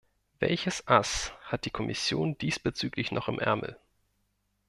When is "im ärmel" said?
3.27-3.79